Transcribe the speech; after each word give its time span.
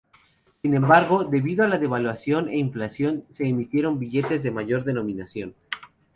Sin 0.63 0.73
embargo, 0.73 1.25
debido 1.25 1.63
a 1.63 1.67
la 1.67 1.77
devaluación 1.77 2.49
e 2.49 2.57
inflación 2.57 3.23
se 3.29 3.47
emitieron 3.47 3.99
billetes 3.99 4.41
de 4.41 4.49
mayor 4.49 4.83
denominación. 4.83 5.53